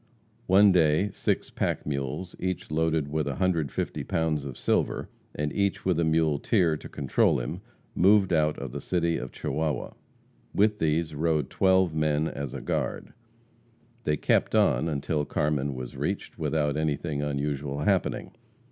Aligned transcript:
One 0.47 0.71
day, 0.71 1.11
six 1.11 1.51
pack 1.51 1.85
mules, 1.85 2.35
each 2.39 2.71
loaded 2.71 3.07
with 3.07 3.27
150 3.27 4.03
pounds 4.05 4.45
of 4.45 4.57
silver, 4.57 5.09
and 5.35 5.53
each 5.53 5.85
with 5.85 5.99
a 5.99 6.03
muleteer 6.03 6.75
to 6.75 6.89
control 6.89 7.39
him, 7.39 7.61
moved 7.93 8.33
out 8.33 8.57
of 8.57 8.71
the 8.71 8.81
City 8.81 9.17
of 9.17 9.31
Chihuahua. 9.31 9.91
With 10.55 10.79
these 10.79 11.13
rode 11.13 11.51
twelve 11.51 11.93
men 11.93 12.27
as 12.27 12.55
a 12.55 12.61
guard. 12.61 13.13
They 14.03 14.17
kept 14.17 14.55
on 14.55 14.89
until 14.89 15.23
Carmen 15.23 15.75
was 15.75 15.95
reached, 15.95 16.39
without 16.39 16.77
anything 16.77 17.21
unusual 17.21 17.81
happening. 17.81 18.31